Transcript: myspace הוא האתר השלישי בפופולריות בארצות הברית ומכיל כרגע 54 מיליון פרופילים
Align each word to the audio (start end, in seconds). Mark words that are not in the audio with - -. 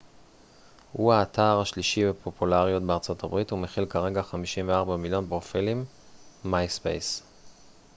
myspace 0.01 0.91
הוא 0.91 1.13
האתר 1.13 1.59
השלישי 1.61 2.09
בפופולריות 2.09 2.83
בארצות 2.83 3.23
הברית 3.23 3.51
ומכיל 3.51 3.85
כרגע 3.85 4.21
54 4.23 4.97
מיליון 4.97 5.27
פרופילים 5.27 5.85